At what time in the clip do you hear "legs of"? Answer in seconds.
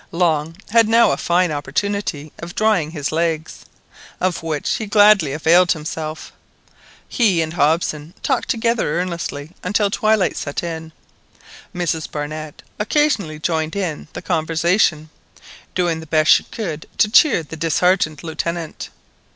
3.11-4.41